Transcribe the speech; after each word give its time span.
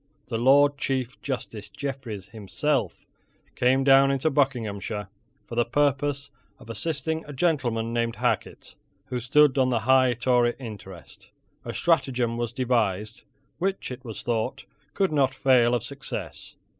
The 0.29 0.37
Lord 0.39 0.79
Chief 0.79 1.21
Justice 1.21 1.69
Jeffreys 1.69 2.29
himself 2.29 3.05
came 3.53 3.83
down 3.83 4.09
into 4.09 4.31
Buckinghamshire, 4.31 5.09
for 5.45 5.53
the 5.53 5.63
purpose 5.63 6.31
of 6.57 6.71
assisting 6.71 7.23
a 7.27 7.33
gentleman 7.33 7.93
named 7.93 8.15
Hacket, 8.15 8.73
who 9.05 9.19
stood 9.19 9.59
on 9.59 9.69
the 9.69 9.81
high 9.81 10.13
Tory 10.15 10.55
interest. 10.57 11.29
A 11.63 11.71
stratagem 11.71 12.35
was 12.35 12.51
devised 12.51 13.25
which, 13.59 13.91
it 13.91 14.03
was 14.03 14.23
thought, 14.23 14.65
could 14.95 15.11
not 15.11 15.35
fail 15.35 15.75
of 15.75 15.83
success. 15.83 16.55